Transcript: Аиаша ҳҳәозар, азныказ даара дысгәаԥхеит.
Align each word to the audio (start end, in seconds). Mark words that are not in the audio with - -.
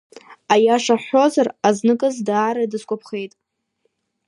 Аиаша 0.53 0.95
ҳҳәозар, 1.01 1.47
азныказ 1.67 2.15
даара 2.27 2.71
дысгәаԥхеит. 2.71 3.33